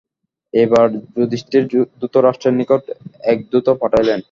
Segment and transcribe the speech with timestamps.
[0.53, 1.63] এইবার যুধিষ্ঠির
[1.99, 2.81] ধৃতরাষ্ট্রের নিকট
[3.31, 4.19] এক দূত পাঠাইলেন।